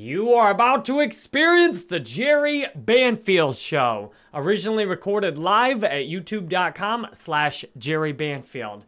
[0.00, 7.64] You are about to experience the Jerry Banfield Show, originally recorded live at youtube.com slash
[7.76, 8.84] Jerry Banfield.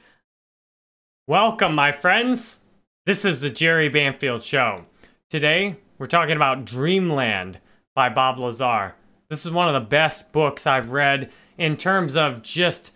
[1.27, 2.59] Welcome, my friends.
[3.07, 4.85] This is the Jerry Banfield Show.
[5.29, 7.59] Today, we're talking about Dreamland
[7.97, 8.95] by Bob Lazar.
[9.31, 12.93] This is one of the best books I've read in terms of just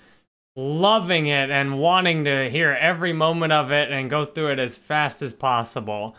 [0.54, 4.78] loving it and wanting to hear every moment of it and go through it as
[4.78, 6.14] fast as possible.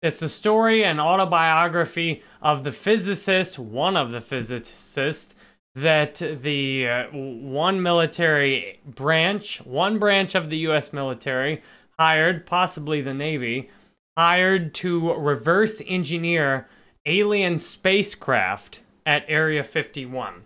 [0.00, 5.34] It's the story and autobiography of the physicist, one of the physicists,
[5.74, 11.62] that the uh, one military branch, one branch of the US military,
[11.98, 13.70] hired, possibly the Navy,
[14.16, 16.68] hired to reverse engineer
[17.04, 20.44] alien spacecraft at Area 51.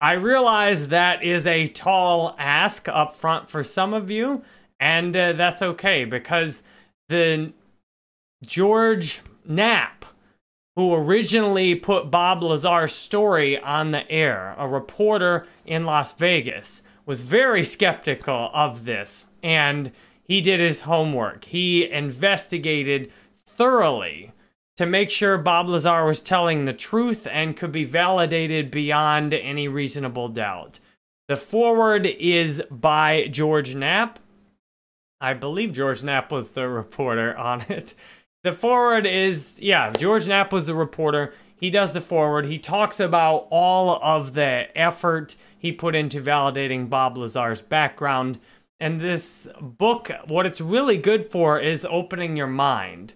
[0.00, 4.42] I realize that is a tall ask up front for some of you,
[4.78, 6.62] and uh, that's okay because
[7.08, 7.52] the
[8.44, 10.04] George Knapp,
[10.76, 17.22] who originally put Bob Lazar's story on the air, a reporter in Las Vegas, was
[17.22, 19.28] very skeptical of this.
[19.42, 19.90] And
[20.22, 21.44] he did his homework.
[21.46, 24.32] He investigated thoroughly
[24.76, 29.66] to make sure Bob Lazar was telling the truth and could be validated beyond any
[29.66, 30.78] reasonable doubt.
[31.26, 34.20] The foreword is by George Knapp.
[35.20, 37.94] I believe George Knapp was the reporter on it.
[38.48, 41.34] The foreword is, yeah, George Knapp was the reporter.
[41.54, 42.46] He does the foreword.
[42.46, 48.40] He talks about all of the effort he put into validating Bob Lazar's background.
[48.80, 53.12] And this book, what it's really good for is opening your mind.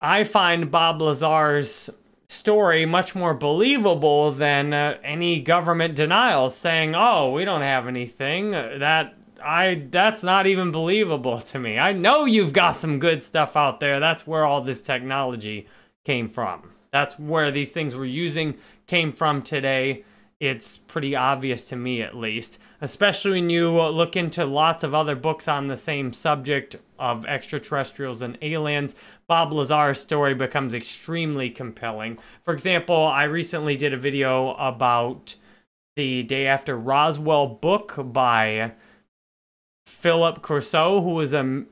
[0.00, 1.90] I find Bob Lazar's
[2.30, 8.52] story much more believable than uh, any government denials saying, "Oh, we don't have anything."
[8.52, 11.78] That I that's not even believable to me.
[11.78, 14.00] I know you've got some good stuff out there.
[14.00, 15.66] That's where all this technology
[16.04, 16.70] came from.
[16.90, 20.04] That's where these things we're using came from today.
[20.40, 22.58] It's pretty obvious to me, at least.
[22.80, 28.22] Especially when you look into lots of other books on the same subject of extraterrestrials
[28.22, 28.94] and aliens.
[29.26, 32.18] Bob Lazar's story becomes extremely compelling.
[32.44, 35.34] For example, I recently did a video about
[35.96, 38.72] the Day After Roswell book by
[39.88, 41.64] Philip Corso, who was a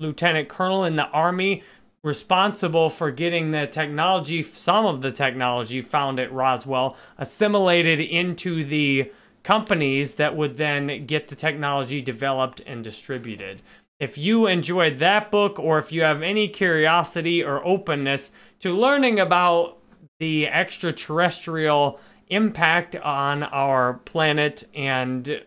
[0.00, 1.62] lieutenant colonel in the army
[2.02, 9.10] responsible for getting the technology, some of the technology found at Roswell, assimilated into the
[9.42, 13.62] companies that would then get the technology developed and distributed.
[13.98, 19.18] If you enjoyed that book, or if you have any curiosity or openness to learning
[19.18, 19.78] about
[20.20, 25.42] the extraterrestrial impact on our planet and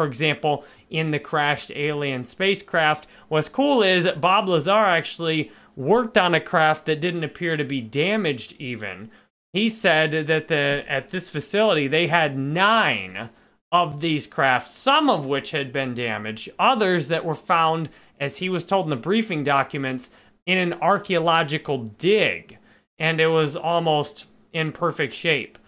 [0.00, 3.06] for example, in the crashed alien spacecraft.
[3.28, 7.82] What's cool is Bob Lazar actually worked on a craft that didn't appear to be
[7.82, 9.10] damaged even.
[9.52, 13.28] He said that the at this facility they had nine
[13.70, 18.48] of these crafts, some of which had been damaged, others that were found, as he
[18.48, 20.10] was told in the briefing documents,
[20.46, 22.56] in an archaeological dig,
[22.98, 25.58] and it was almost in perfect shape.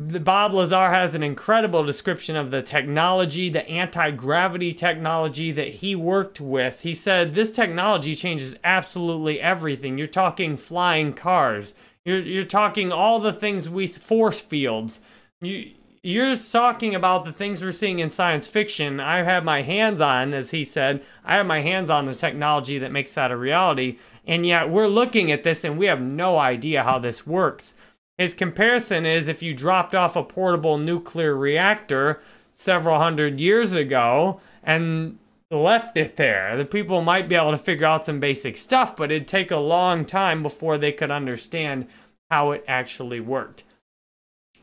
[0.00, 5.94] The Bob Lazar has an incredible description of the technology, the anti-gravity technology that he
[5.94, 6.80] worked with.
[6.80, 9.96] He said this technology changes absolutely everything.
[9.96, 11.74] You're talking flying cars.
[12.04, 15.00] You're you're talking all the things we force fields.
[15.40, 15.70] You
[16.02, 18.98] you're talking about the things we're seeing in science fiction.
[18.98, 22.78] I have my hands on, as he said, I have my hands on the technology
[22.78, 23.98] that makes that a reality.
[24.26, 27.74] And yet we're looking at this and we have no idea how this works.
[28.18, 32.20] His comparison is if you dropped off a portable nuclear reactor
[32.52, 35.18] several hundred years ago and
[35.50, 36.56] left it there.
[36.56, 39.56] The people might be able to figure out some basic stuff, but it'd take a
[39.56, 41.86] long time before they could understand
[42.30, 43.64] how it actually worked.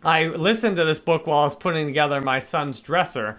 [0.03, 3.37] I listened to this book while I was putting together my son's dresser,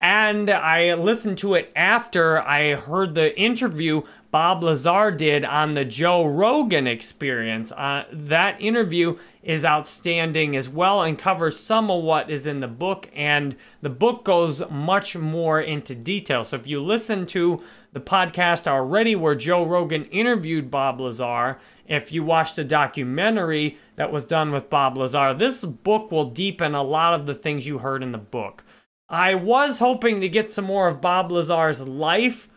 [0.00, 5.84] and I listened to it after I heard the interview Bob Lazar did on the
[5.84, 7.70] Joe Rogan experience.
[7.72, 12.68] Uh, that interview is outstanding as well and covers some of what is in the
[12.68, 13.10] book.
[13.14, 16.44] And the book goes much more into detail.
[16.44, 21.58] So if you listen to the podcast already where Joe Rogan interviewed Bob Lazar,
[21.88, 26.74] if you watch the documentary that was done with Bob Lazar, this book will deepen
[26.74, 28.64] a lot of the things you heard in the book.
[29.10, 32.48] I was hoping to get some more of Bob Lazar's life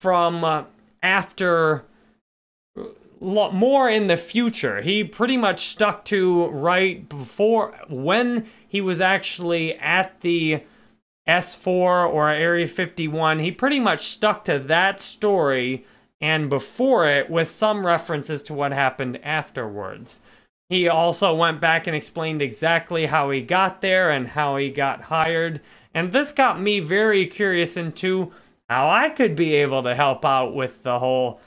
[0.00, 0.64] from uh,
[1.02, 1.84] after
[3.20, 4.80] more in the future.
[4.82, 10.62] He pretty much stuck to right before when he was actually at the
[11.28, 11.68] S4
[12.12, 13.38] or Area 51.
[13.38, 15.86] He pretty much stuck to that story
[16.20, 20.20] and before it, with some references to what happened afterwards.
[20.68, 25.02] He also went back and explained exactly how he got there and how he got
[25.02, 25.60] hired.
[25.94, 28.32] And this got me very curious into
[28.68, 31.40] how I could be able to help out with the whole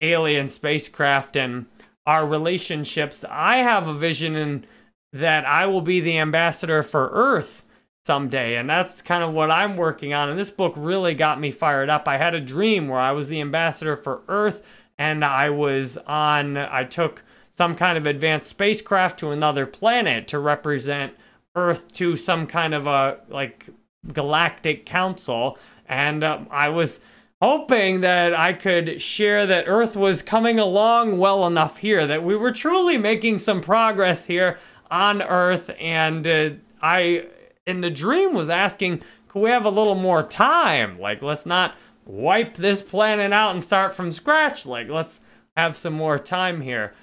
[0.00, 1.66] alien spacecraft and
[2.06, 3.24] our relationships.
[3.28, 4.64] I have a vision in
[5.12, 7.64] that I will be the ambassador for Earth
[8.06, 8.56] someday.
[8.56, 10.28] And that's kind of what I'm working on.
[10.28, 12.08] And this book really got me fired up.
[12.08, 14.62] I had a dream where I was the ambassador for Earth
[14.98, 20.38] and I was on, I took some kind of advanced spacecraft to another planet to
[20.38, 21.14] represent
[21.56, 23.68] Earth to some kind of a like
[24.12, 25.58] galactic council.
[25.88, 27.00] And um, I was
[27.42, 32.36] hoping that I could share that Earth was coming along well enough here, that we
[32.36, 34.58] were truly making some progress here
[34.90, 35.70] on Earth.
[35.80, 36.50] And uh,
[36.82, 37.26] I,
[37.66, 40.98] in the dream, was asking, could we have a little more time?
[40.98, 44.66] Like, let's not wipe this planet out and start from scratch.
[44.66, 45.20] Like, let's
[45.56, 46.94] have some more time here.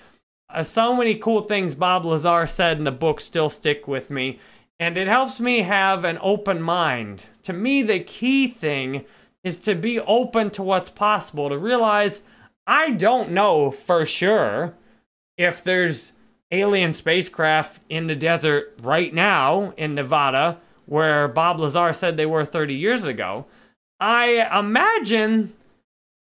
[0.50, 4.40] Uh, so many cool things Bob Lazar said in the book still stick with me,
[4.79, 7.25] and it helps me have an open mind.
[7.44, 9.06] To me, the key thing
[9.44, 12.24] is to be open to what's possible, to realize
[12.65, 14.75] I don't know for sure
[15.38, 16.13] if there's
[16.51, 22.45] alien spacecraft in the desert right now in Nevada, where Bob Lazar said they were
[22.45, 23.45] 30 years ago.
[24.00, 25.53] I imagine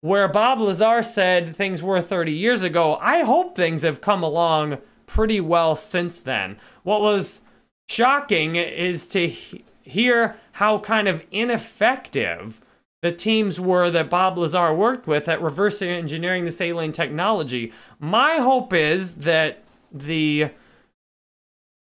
[0.01, 4.77] where Bob Lazar said things were 30 years ago, I hope things have come along
[5.05, 6.57] pretty well since then.
[6.83, 7.41] What was
[7.89, 12.61] shocking is to he hear how kind of ineffective
[13.01, 17.73] the teams were that Bob Lazar worked with at reverse engineering this alien technology.
[17.97, 20.51] My hope is that the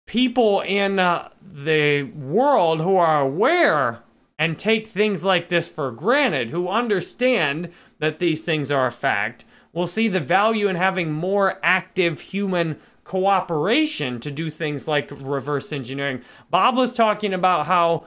[0.06, 4.04] people in uh, the world who are aware
[4.38, 9.44] and take things like this for granted, who understand that these things are a fact,
[9.74, 15.72] will see the value in having more active human cooperation to do things like reverse
[15.72, 16.22] engineering.
[16.50, 18.06] Bob was talking about how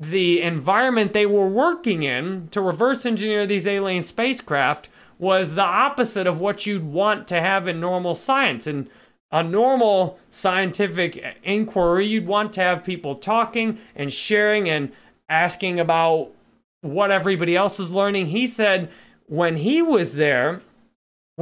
[0.00, 6.26] the environment they were working in to reverse engineer these alien spacecraft was the opposite
[6.26, 8.66] of what you'd want to have in normal science.
[8.66, 8.90] And
[9.30, 14.90] a normal scientific inquiry, you'd want to have people talking and sharing and
[15.28, 16.32] asking about
[16.80, 18.26] what everybody else is learning.
[18.26, 18.90] He said
[19.26, 20.62] when he was there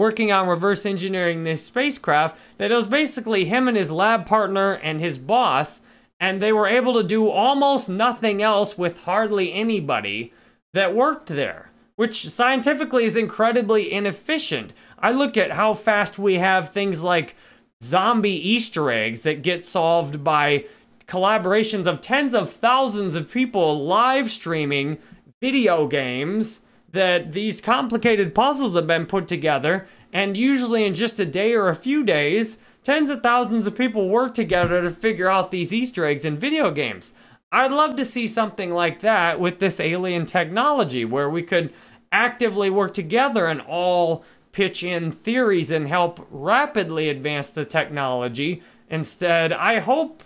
[0.00, 4.72] working on reverse engineering this spacecraft that it was basically him and his lab partner
[4.72, 5.82] and his boss
[6.18, 10.32] and they were able to do almost nothing else with hardly anybody
[10.72, 14.72] that worked there which scientifically is incredibly inefficient.
[14.98, 17.36] I look at how fast we have things like
[17.82, 20.64] zombie easter eggs that get solved by
[21.06, 24.96] collaborations of tens of thousands of people live streaming
[25.42, 26.62] video games
[26.92, 31.68] that these complicated puzzles have been put together, and usually in just a day or
[31.68, 36.04] a few days, tens of thousands of people work together to figure out these Easter
[36.04, 37.12] eggs in video games.
[37.52, 41.72] I'd love to see something like that with this alien technology where we could
[42.12, 48.62] actively work together and all pitch in theories and help rapidly advance the technology.
[48.88, 50.22] Instead, I hope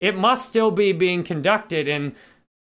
[0.00, 2.14] it must still be being conducted in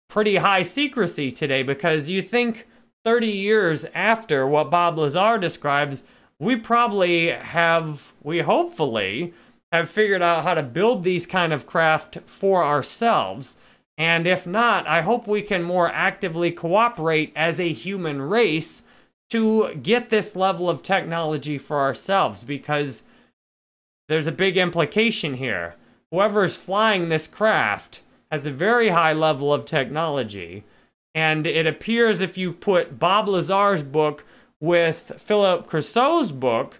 [0.09, 2.67] pretty high secrecy today because you think
[3.09, 6.05] 30 years after what Bob Lazar describes,
[6.39, 9.33] we probably have, we hopefully
[9.73, 13.57] have figured out how to build these kind of craft for ourselves.
[13.97, 18.83] And if not, I hope we can more actively cooperate as a human race
[19.31, 23.05] to get this level of technology for ourselves because
[24.11, 25.77] there's a big implication here.
[26.11, 30.65] Whoever's flying this craft has a very high level of technology
[31.19, 34.25] and it appears if you put Bob Lazar's book
[34.61, 36.79] with Philip Corso's book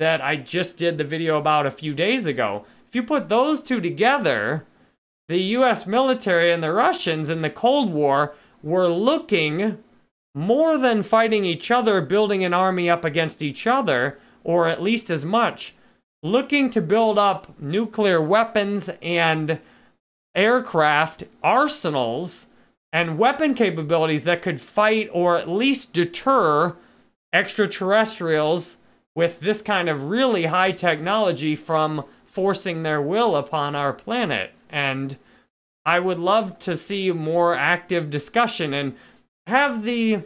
[0.00, 3.62] that I just did the video about a few days ago, if you put those
[3.62, 4.64] two together,
[5.28, 9.78] the US military and the Russians in the Cold War were looking
[10.34, 15.10] more than fighting each other, building an army up against each other, or at least
[15.10, 15.76] as much,
[16.24, 19.60] looking to build up nuclear weapons and
[20.34, 22.48] aircraft arsenals
[22.92, 26.76] and weapon capabilities that could fight or at least deter
[27.32, 28.76] extraterrestrials
[29.14, 34.52] with this kind of really high technology from forcing their will upon our planet.
[34.70, 35.16] And
[35.84, 38.94] I would love to see more active discussion and
[39.46, 40.20] have the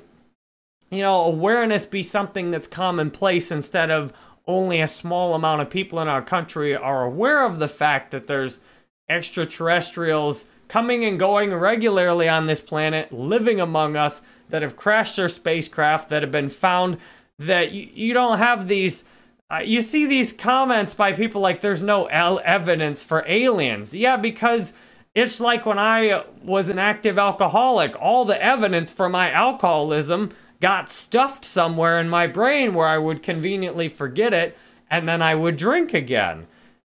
[0.90, 4.12] you know awareness be something that's commonplace instead of
[4.46, 8.26] only a small amount of people in our country are aware of the fact that
[8.26, 8.60] there's
[9.08, 15.28] extraterrestrials coming and going regularly on this planet, living among us, that have crashed their
[15.28, 16.96] spacecraft, that have been found
[17.38, 19.04] that you, you don't have these.
[19.50, 23.92] Uh, you see these comments by people like there's no evidence for aliens.
[23.92, 24.72] Yeah, because
[25.12, 30.88] it's like when I was an active alcoholic, all the evidence for my alcoholism got
[30.88, 34.56] stuffed somewhere in my brain where I would conveniently forget it
[34.88, 36.46] and then I would drink again.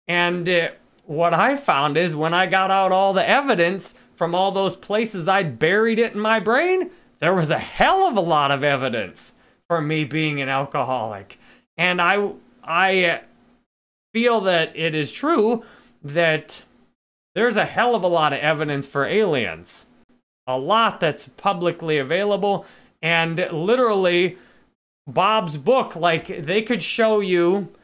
[0.07, 0.69] And uh,
[1.11, 5.27] what I found is when I got out all the evidence from all those places
[5.27, 6.89] I'd buried it in my brain,
[7.19, 9.35] there was a hell of a lot of evidence
[9.67, 11.37] for me being an alcoholic.
[11.77, 13.23] And I I
[14.15, 15.65] feel that it is true
[16.05, 16.63] that
[17.35, 19.87] there's a hell of a lot of evidence for aliens.
[20.47, 22.67] A lot that's publicly available
[23.03, 24.39] and literally
[25.09, 27.75] Bob's book like they could show you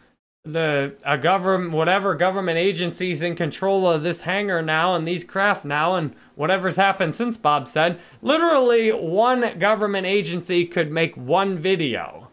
[0.46, 5.64] the a government whatever government agencies in control of this hangar now and these craft
[5.64, 12.28] now and whatever's happened since Bob said literally one government agency could make one video.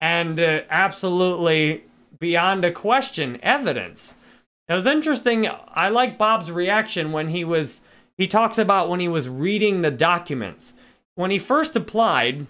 [0.00, 1.84] And uh, absolutely
[2.18, 4.16] beyond a question evidence.
[4.68, 7.82] It was interesting I like Bob's reaction when he was
[8.18, 10.74] he talks about when he was reading the documents.
[11.14, 12.46] When he first applied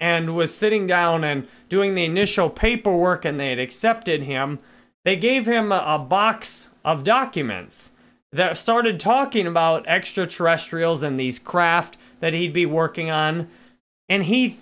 [0.00, 4.58] and was sitting down and doing the initial paperwork and they had accepted him,
[5.04, 7.92] they gave him a, a box of documents
[8.32, 13.48] that started talking about extraterrestrials and these craft that he'd be working on.
[14.08, 14.56] And he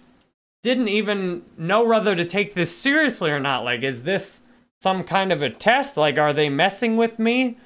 [0.63, 3.65] didn't even know whether to take this seriously or not.
[3.65, 4.41] Like, is this
[4.81, 5.97] some kind of a test?
[5.97, 7.57] Like, are they messing with me?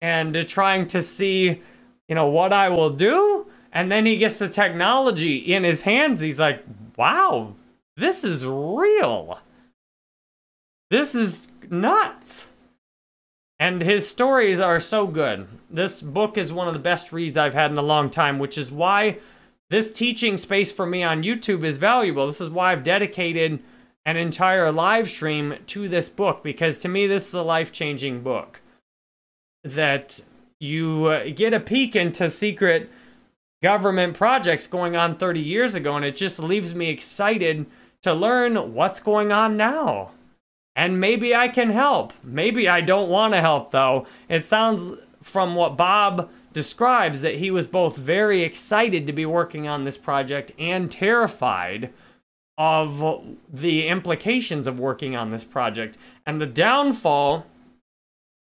[0.00, 1.62] And trying to see,
[2.08, 3.37] you know, what I will do?
[3.72, 6.20] And then he gets the technology in his hands.
[6.20, 6.64] He's like,
[6.96, 7.54] wow,
[7.96, 9.40] this is real.
[10.90, 12.48] This is nuts.
[13.60, 15.48] And his stories are so good.
[15.68, 18.56] This book is one of the best reads I've had in a long time, which
[18.56, 19.18] is why
[19.68, 22.26] this teaching space for me on YouTube is valuable.
[22.26, 23.62] This is why I've dedicated
[24.06, 28.22] an entire live stream to this book, because to me, this is a life changing
[28.22, 28.60] book.
[29.64, 30.20] That
[30.60, 32.90] you uh, get a peek into secret
[33.62, 37.66] government projects going on 30 years ago, and it just leaves me excited
[38.02, 40.12] to learn what's going on now.
[40.76, 42.12] And maybe I can help.
[42.22, 44.06] Maybe I don't want to help, though.
[44.28, 49.66] It sounds from what Bob describes that he was both very excited to be working
[49.66, 51.92] on this project and terrified
[52.56, 55.98] of the implications of working on this project.
[56.24, 57.46] And the downfall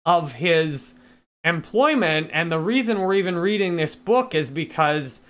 [0.05, 0.95] of his
[1.45, 2.29] employment.
[2.33, 5.21] And the reason we're even reading this book is because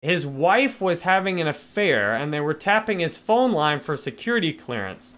[0.00, 4.52] his wife was having an affair and they were tapping his phone line for security
[4.52, 5.16] clearance.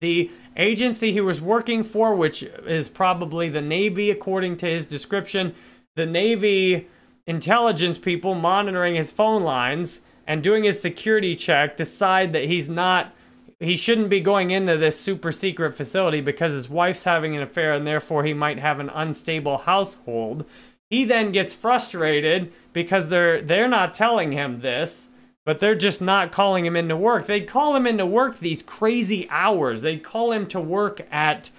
[0.00, 5.54] The agency he was working for, which is probably the Navy, according to his description,
[5.96, 6.88] the Navy
[7.26, 13.12] intelligence people monitoring his phone lines and doing his security check decide that he's not
[13.60, 17.74] he shouldn't be going into this super secret facility because his wife's having an affair
[17.74, 20.46] and therefore he might have an unstable household.
[20.88, 25.10] He then gets frustrated because they're they're not telling him this,
[25.44, 27.26] but they're just not calling him into work.
[27.26, 29.82] They call him into work these crazy hours.
[29.82, 31.50] They call him to work at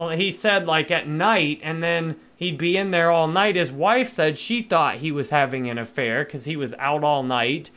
[0.00, 3.54] well, he said like at night and then he'd be in there all night.
[3.54, 7.22] His wife said she thought he was having an affair cuz he was out all
[7.22, 7.70] night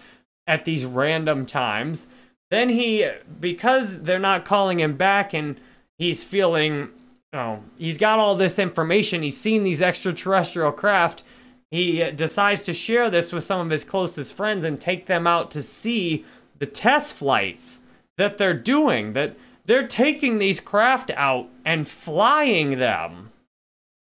[0.48, 2.08] at these random times.
[2.52, 5.60] Then he, because they're not calling him back and
[5.98, 6.90] he's feeling,
[7.34, 11.24] know, he's got all this information, he's seen these extraterrestrial craft,
[11.72, 15.26] he uh, decides to share this with some of his closest friends and take them
[15.26, 16.26] out to see
[16.60, 17.80] the test flights
[18.18, 23.32] that they're doing, that they're taking these craft out and flying them.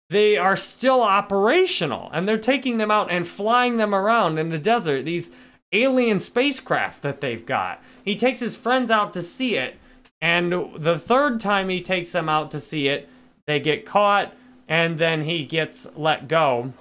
[0.09, 4.59] They are still operational and they're taking them out and flying them around in the
[4.59, 5.05] desert.
[5.05, 5.31] These
[5.73, 7.83] alien spacecraft that they've got.
[8.05, 9.77] He takes his friends out to see it,
[10.21, 13.09] and the third time he takes them out to see it,
[13.47, 14.35] they get caught,
[14.69, 16.73] and then he gets let go.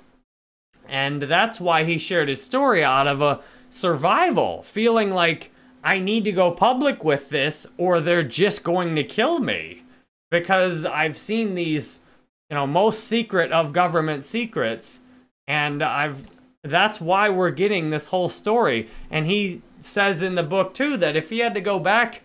[0.88, 5.52] And that's why he shared his story out of a survival, feeling like
[5.84, 9.84] I need to go public with this or they're just going to kill me.
[10.32, 12.02] Because I've seen these,
[12.50, 15.02] you know, most secret of government secrets,
[15.48, 16.24] and I've
[16.64, 18.90] that's why we're getting this whole story.
[19.10, 22.22] And he says in the book, too, that if he had to go back,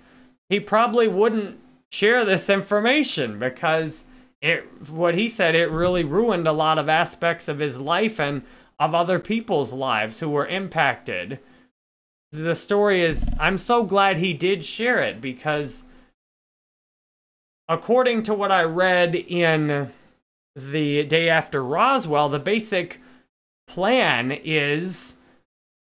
[0.49, 1.59] he probably wouldn't
[1.93, 4.05] share this information because
[4.43, 8.43] it, what he said, it really ruined a lot of aspects of his life and
[8.79, 11.39] of other people's lives who were impacted.
[12.33, 15.85] The story is, I'm so glad he did share it because
[17.69, 19.93] according to what I read in
[20.57, 23.01] the day after Roswell, the basic
[23.67, 25.15] plan is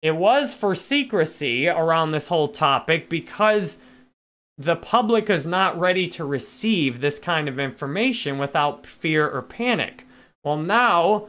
[0.02, 3.78] it was for secrecy around this whole topic because
[4.56, 10.06] the public is not ready to receive this kind of information without fear or panic.
[10.44, 11.28] Well, now,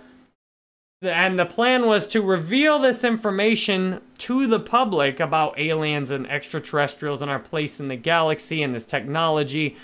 [1.02, 7.22] and the plan was to reveal this information to the public about aliens and extraterrestrials
[7.22, 9.78] and our place in the galaxy and this technology.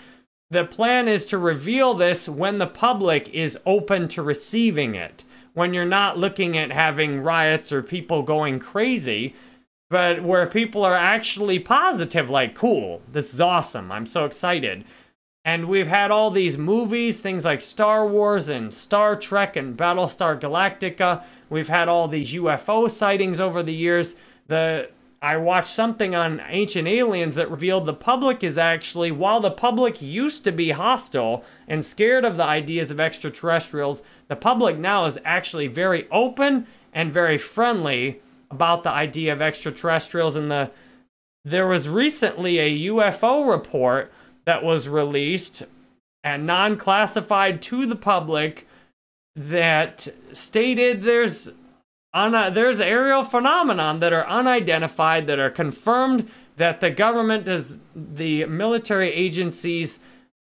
[0.50, 5.24] The plan is to reveal this when the public is open to receiving it.
[5.56, 9.34] When you're not looking at having riots or people going crazy,
[9.90, 14.84] but where people are actually positive, like, cool, this is awesome, I'm so excited.
[15.46, 20.40] And we've had all these movies, things like Star Wars and Star Trek and Battlestar
[20.40, 21.24] Galactica.
[21.50, 24.16] We've had all these UFO sightings over the years.
[24.48, 24.90] The
[25.26, 30.00] I watched something on Ancient Aliens that revealed the public is actually, while the public
[30.00, 35.18] used to be hostile and scared of the ideas of extraterrestrials, the public now is
[35.26, 40.36] actually very open and very friendly about the idea of extraterrestrials.
[40.36, 40.70] And the
[41.44, 44.14] there was recently a UFO report
[44.46, 45.64] that was released
[46.24, 48.68] and non-classified to the public
[49.36, 51.50] that stated there's
[52.16, 58.46] un- there's aerial phenomenon that are unidentified that are confirmed that the government does the
[58.46, 60.00] military agencies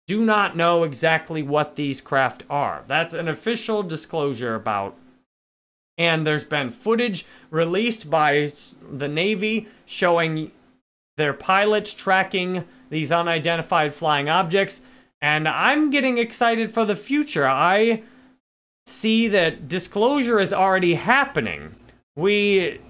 [0.07, 2.85] do not know exactly what these craft are.
[2.87, 4.97] That's an official disclosure about
[6.01, 8.51] and there's been footage released by
[8.91, 10.51] the Navy showing
[11.19, 14.81] their pilots tracking these unidentified flying objects.
[15.21, 17.47] And I'm getting excited for the future.
[17.47, 18.03] I
[18.91, 21.75] see that disclosure is already happening.
[22.17, 22.81] We,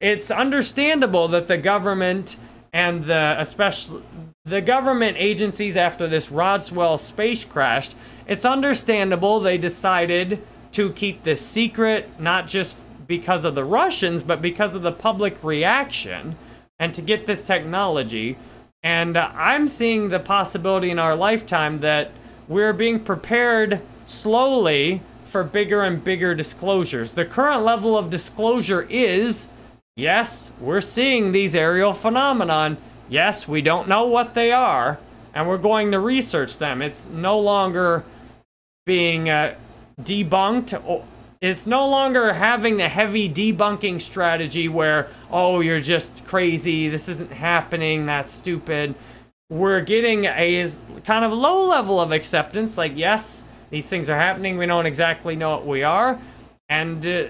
[0.00, 2.36] it's understandable that the government
[2.72, 4.02] and the especially
[4.44, 7.90] the government agencies after this Roswell space crash,
[8.26, 10.42] it's understandable they decided
[10.72, 15.42] to keep this secret, not just because of the Russians, but because of the public
[15.42, 16.36] reaction,
[16.78, 18.36] and to get this technology.
[18.82, 22.10] And uh, I'm seeing the possibility in our lifetime that
[22.48, 25.00] we're being prepared slowly
[25.34, 27.10] for bigger and bigger disclosures.
[27.10, 29.48] The current level of disclosure is
[29.96, 32.76] yes, we're seeing these aerial phenomenon.
[33.08, 35.00] Yes, we don't know what they are,
[35.34, 36.80] and we're going to research them.
[36.80, 38.04] It's no longer
[38.86, 39.56] being uh,
[40.00, 41.02] debunked.
[41.40, 47.32] It's no longer having the heavy debunking strategy where, oh, you're just crazy, this isn't
[47.32, 48.94] happening, that's stupid.
[49.50, 50.70] We're getting a
[51.04, 55.36] kind of low level of acceptance, like, yes, these things are happening, we don't exactly
[55.36, 56.18] know what we are.
[56.68, 57.26] And uh,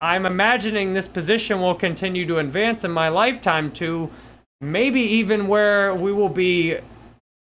[0.00, 4.10] I'm imagining this position will continue to advance in my lifetime to
[4.60, 6.78] maybe even where we will be,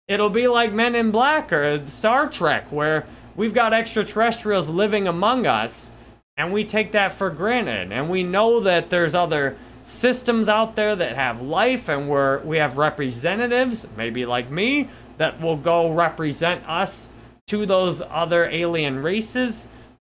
[0.08, 5.46] it'll be like Men in Black or Star Trek, where we've got extraterrestrials living among
[5.46, 5.92] us,
[6.38, 7.92] and we take that for granted.
[7.92, 12.58] And we know that there's other systems out there that have life, and we're, we
[12.58, 17.10] have representatives, maybe like me, that will go represent us
[17.48, 19.68] to those other alien races,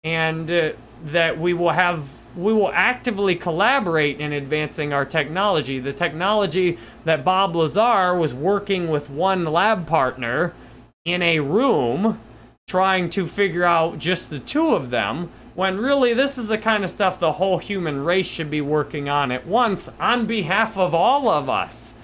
[0.04, 0.72] and uh,
[1.06, 5.80] that we will have we will actively collaborate in advancing our technology.
[5.80, 10.54] The technology that Bob Lazar was working with one lab partner
[11.06, 12.20] in a room
[12.68, 16.84] trying to figure out just the two of them, when really this is the kind
[16.84, 20.94] of stuff the whole human race should be working on at once on behalf of
[20.94, 21.96] all of us.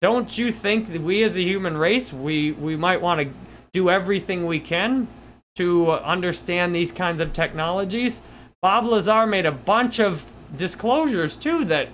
[0.00, 3.34] Don't you think that we as a human race, we, we might want to
[3.72, 5.08] do everything we can
[5.56, 8.22] to understand these kinds of technologies?
[8.62, 11.88] Bob Lazar made a bunch of disclosures too that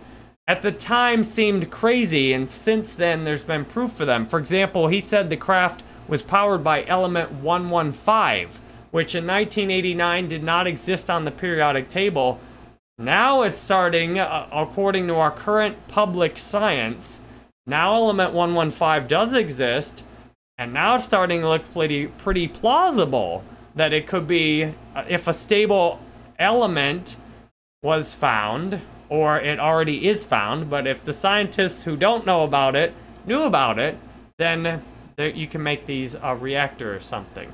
[0.48, 4.26] at the time seemed crazy, and since then there's been proof for them.
[4.26, 8.60] For example, he said the craft was powered by element 115,
[8.92, 12.38] which in 1989 did not exist on the periodic table.
[12.98, 17.20] Now it's starting, uh, according to our current public science,
[17.66, 20.04] now element 115 does exist,
[20.58, 25.28] and now it's starting to look pretty, pretty plausible that it could be, uh, if
[25.28, 26.00] a stable
[26.38, 27.16] element
[27.82, 32.74] was found, or it already is found, but if the scientists who don't know about
[32.74, 32.92] it
[33.26, 33.96] knew about it,
[34.38, 34.82] then
[35.18, 37.50] you can make these a reactor or something.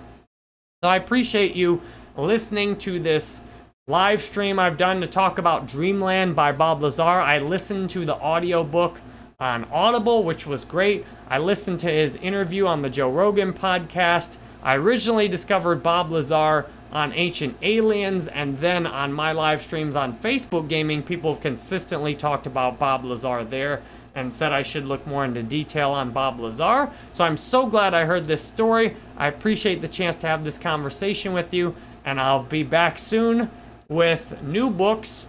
[0.82, 1.80] So I appreciate you
[2.16, 3.42] listening to this
[3.86, 7.02] live stream I've done to talk about Dreamland by Bob Lazar.
[7.02, 9.00] I listened to the audiobook
[9.42, 11.04] on Audible, which was great.
[11.28, 14.36] I listened to his interview on the Joe Rogan podcast.
[14.62, 20.16] I originally discovered Bob Lazar on Ancient Aliens, and then on my live streams on
[20.18, 23.82] Facebook Gaming, people have consistently talked about Bob Lazar there
[24.14, 26.88] and said I should look more into detail on Bob Lazar.
[27.12, 28.94] So I'm so glad I heard this story.
[29.16, 31.74] I appreciate the chance to have this conversation with you,
[32.04, 33.50] and I'll be back soon
[33.88, 35.26] with new books,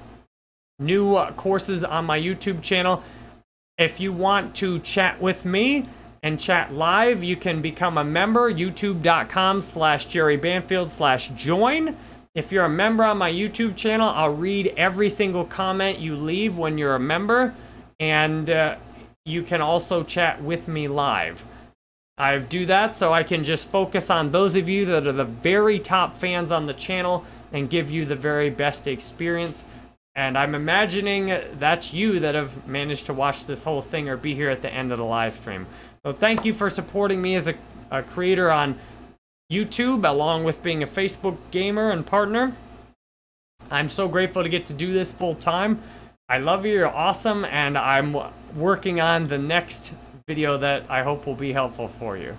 [0.78, 3.02] new uh, courses on my YouTube channel.
[3.79, 5.89] If you want to chat with me
[6.21, 11.97] and chat live, you can become a member, youtube.com slash Jerry Banfield slash join.
[12.36, 16.59] If you're a member on my YouTube channel, I'll read every single comment you leave
[16.59, 17.55] when you're a member,
[17.99, 18.75] and uh,
[19.25, 21.43] you can also chat with me live.
[22.15, 25.25] I do that so I can just focus on those of you that are the
[25.25, 29.65] very top fans on the channel and give you the very best experience.
[30.15, 34.36] And I'm imagining that's you that have managed to watch this whole thing or be
[34.36, 35.65] here at the end of the live stream.
[36.06, 37.56] So thank you for supporting me as a,
[37.89, 38.78] a creator on
[39.52, 42.56] YouTube, along with being a Facebook gamer and partner.
[43.71, 45.82] I'm so grateful to get to do this full time.
[46.30, 48.15] I love you, you're awesome, and I'm
[48.56, 49.93] working on the next
[50.28, 52.38] video that I hope will be helpful for you.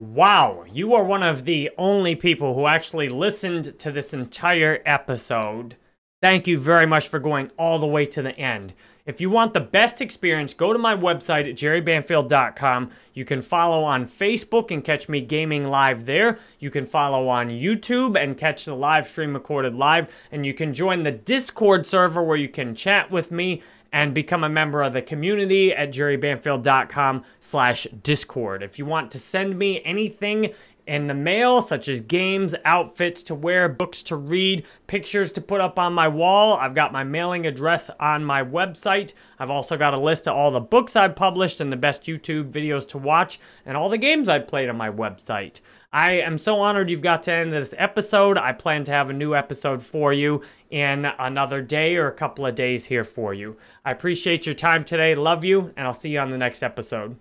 [0.00, 5.76] Wow, you are one of the only people who actually listened to this entire episode.
[6.24, 8.72] Thank you very much for going all the way to the end.
[9.04, 12.90] If you want the best experience, go to my website at jerrybanfield.com.
[13.12, 16.38] You can follow on Facebook and catch me gaming live there.
[16.58, 20.08] You can follow on YouTube and catch the live stream recorded live.
[20.32, 23.60] And you can join the Discord server where you can chat with me
[23.92, 28.62] and become a member of the community at jerrybanfield.com slash discord.
[28.62, 30.54] If you want to send me anything
[30.86, 35.60] in the mail, such as games, outfits to wear, books to read, pictures to put
[35.60, 36.56] up on my wall.
[36.56, 39.14] I've got my mailing address on my website.
[39.38, 42.50] I've also got a list of all the books I've published and the best YouTube
[42.50, 45.60] videos to watch and all the games I've played on my website.
[45.92, 48.36] I am so honored you've got to end this episode.
[48.36, 52.44] I plan to have a new episode for you in another day or a couple
[52.44, 53.56] of days here for you.
[53.84, 55.14] I appreciate your time today.
[55.14, 57.16] Love you, and I'll see you on the next episode.